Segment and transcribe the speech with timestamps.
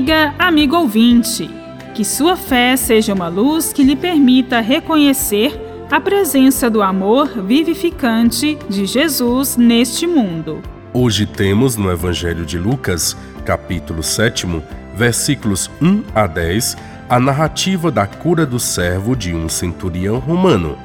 [0.00, 1.50] dia, amigo ouvinte.
[1.94, 5.60] Que sua fé seja uma luz que lhe permita reconhecer
[5.90, 10.62] a presença do amor vivificante de Jesus neste mundo.
[10.92, 14.46] Hoje temos no Evangelho de Lucas, capítulo 7,
[14.94, 16.76] versículos 1 a 10,
[17.08, 20.78] a narrativa da cura do servo de um centurião romano.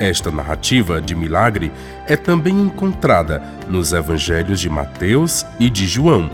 [0.00, 1.70] Esta narrativa de milagre
[2.06, 6.30] é também encontrada nos evangelhos de Mateus e de João,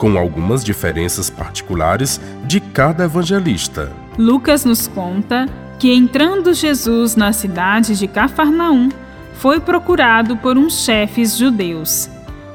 [0.00, 3.92] com algumas diferenças particulares de cada evangelista.
[4.18, 5.46] Lucas nos conta
[5.78, 8.88] que, entrando Jesus na cidade de Cafarnaum,
[9.34, 12.08] foi procurado por uns chefes judeus,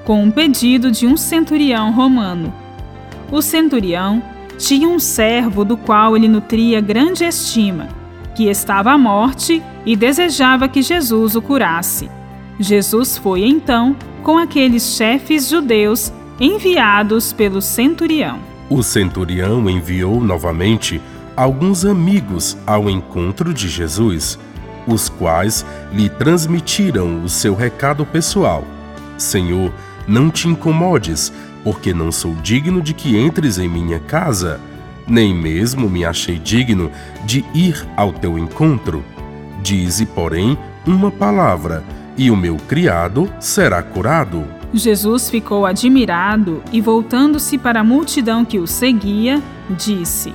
[0.04, 2.52] com um pedido de um centurião romano.
[3.32, 4.24] O centurião
[4.58, 7.90] tinha um servo do qual ele nutria grande estima,
[8.34, 12.10] que estava à morte e desejava que Jesus o curasse.
[12.60, 18.40] Jesus foi então com aqueles chefes judeus enviados pelo centurião.
[18.70, 21.02] O centurião enviou novamente
[21.36, 24.40] alguns amigos ao encontro de Jesus,
[24.88, 28.64] os quais lhe transmitiram o seu recado pessoal:
[29.18, 29.72] Senhor,
[30.08, 31.32] não te incomodes,
[31.64, 34.60] porque não sou digno de que entres em minha casa,
[35.08, 36.92] nem mesmo me achei digno
[37.26, 39.04] de ir ao teu encontro.
[39.62, 41.84] Dize, porém, uma palavra,
[42.18, 44.46] e o meu criado será curado.
[44.74, 50.34] Jesus ficou admirado e, voltando-se para a multidão que o seguia, disse: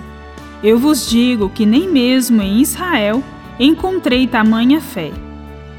[0.62, 3.22] Eu vos digo que nem mesmo em Israel
[3.58, 5.12] encontrei tamanha fé.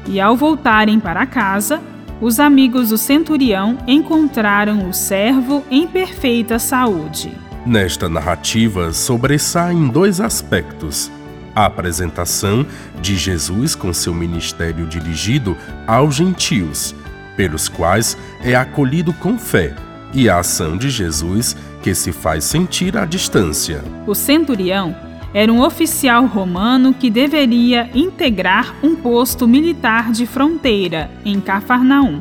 [0.06, 1.80] E ao voltarem para casa,
[2.20, 7.32] os amigos do centurião encontraram o servo em perfeita saúde.
[7.66, 11.10] Nesta narrativa sobressaem dois aspectos:
[11.54, 12.64] a apresentação
[13.00, 16.94] de Jesus com seu ministério dirigido aos gentios,
[17.36, 19.74] pelos quais é acolhido com fé,
[20.14, 23.82] e a ação de Jesus que se faz sentir à distância.
[24.06, 24.94] O centurião
[25.34, 32.20] era um oficial romano que deveria integrar um posto militar de fronteira em Cafarnaum.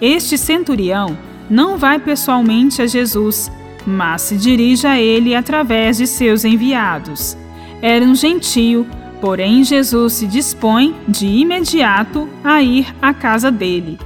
[0.00, 1.16] Este centurião
[1.48, 3.50] não vai pessoalmente a Jesus,
[3.86, 7.36] mas se dirige a ele através de seus enviados.
[7.80, 8.86] Era um gentio,
[9.20, 13.98] porém Jesus se dispõe de imediato a ir à casa dele.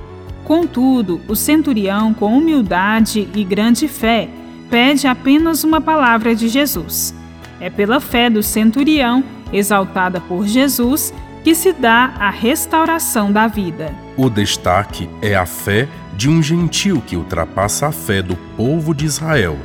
[0.48, 4.30] Contudo, o centurião, com humildade e grande fé,
[4.70, 7.14] pede apenas uma palavra de Jesus.
[7.60, 9.22] É pela fé do centurião,
[9.52, 11.12] exaltada por Jesus,
[11.44, 13.94] que se dá a restauração da vida.
[14.16, 15.86] O destaque é a fé
[16.16, 19.58] de um gentil que ultrapassa a fé do povo de Israel.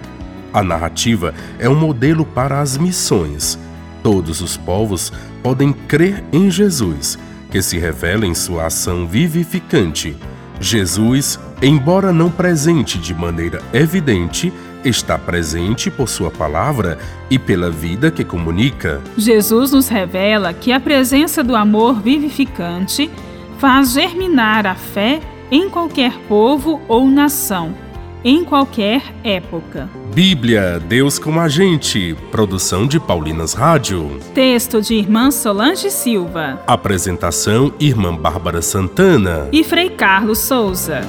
[0.54, 3.58] A narrativa é um modelo para as missões.
[4.04, 7.18] Todos os povos podem crer em Jesus,
[7.50, 10.18] que se revela em sua ação vivificante.
[10.64, 14.52] Jesus, embora não presente de maneira evidente,
[14.84, 16.98] está presente por Sua palavra
[17.30, 19.02] e pela vida que comunica.
[19.18, 23.12] Jesus nos revela que a presença do amor vivificante
[23.60, 25.20] faz germinar a fé
[25.52, 27.76] em qualquer povo ou nação,
[28.24, 29.90] em qualquer época.
[30.14, 32.16] Bíblia, Deus com a gente.
[32.32, 34.20] Produção de Paulinas Rádio.
[34.34, 36.62] Texto de Irmã Solange Silva.
[36.66, 41.02] Apresentação: Irmã Bárbara Santana e Frei Carlos Souza.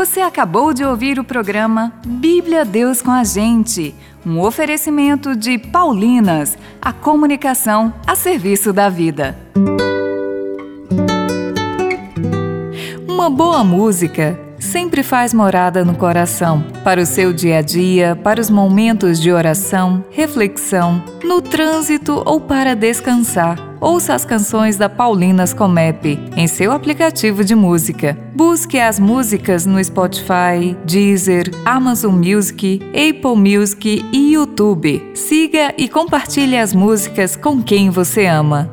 [0.00, 3.94] Você acabou de ouvir o programa Bíblia Deus com a Gente,
[4.24, 9.36] um oferecimento de Paulinas, a comunicação a serviço da vida.
[13.08, 14.38] Uma boa música
[14.70, 19.32] sempre faz morada no coração, para o seu dia a dia, para os momentos de
[19.32, 23.58] oração, reflexão, no trânsito ou para descansar.
[23.80, 28.16] Ouça as canções da Paulinas Comep em seu aplicativo de música.
[28.36, 35.10] Busque as músicas no Spotify, Deezer, Amazon Music, Apple Music e YouTube.
[35.14, 38.70] Siga e compartilhe as músicas com quem você ama.